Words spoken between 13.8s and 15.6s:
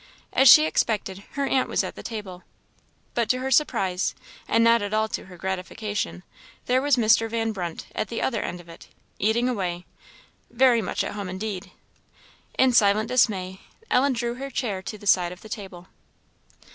Ellen drew her chair to the side of the